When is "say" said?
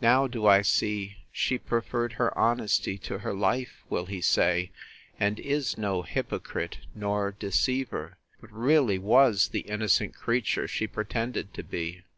4.22-4.70